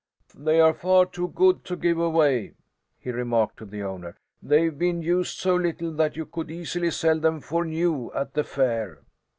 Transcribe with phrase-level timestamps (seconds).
[0.33, 2.53] "They are far too good to give away,"
[2.97, 4.17] he remarked to the owner.
[4.41, 8.43] "They've been used so little that you could easily sell them for new at the
[8.43, 9.03] fair."